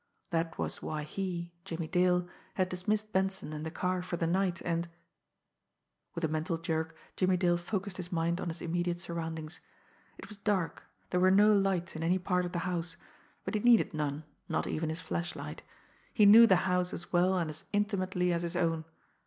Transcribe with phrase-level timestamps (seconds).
[0.31, 4.59] That was why he, Jimmie Dale, had dismissed Benson and the car for the night,
[4.65, 4.89] and
[6.15, 9.59] With a mental jerk, Jimmie Dale focused his mind on his immediate surroundings.
[10.17, 12.97] It was dark; there were no lights in any part of the house,
[13.45, 15.61] but he needed none, not even his flashlight
[16.11, 18.85] he knew the house as well and as intimately as his own.